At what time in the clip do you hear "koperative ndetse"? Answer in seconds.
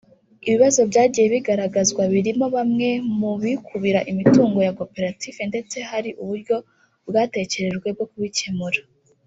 4.79-5.77